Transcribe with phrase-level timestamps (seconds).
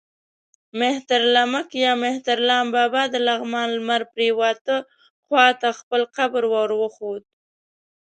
[0.79, 4.75] مهترلمک یا مهترلام بابا د لغمان لمر پرېواته
[5.23, 7.23] خوا ته خپل قبر ور وښود.